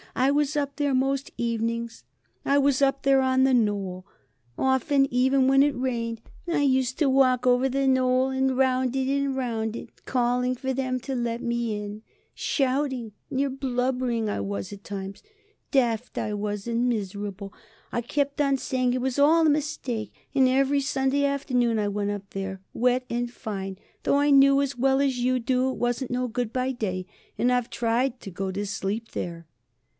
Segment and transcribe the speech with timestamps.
[0.15, 2.03] I was up there, most evenings
[2.43, 4.05] I was up there on the Knoll,
[4.57, 6.21] often even when it rained.
[6.47, 10.73] I used to walk over the Knoll and round it and round it, calling for
[10.73, 12.01] them to let me in.
[12.33, 13.13] Shouting.
[13.29, 15.23] Near blubbering I was at times.
[15.69, 17.53] Daft I was and miserable.
[17.91, 20.13] I kept on saying it was all a mistake.
[20.35, 24.75] And every Sunday afternoon I went up there, wet and fine, though I knew as
[24.77, 27.05] well as you do it wasn't no good by day.
[27.37, 29.45] And I've tried to go to sleep there."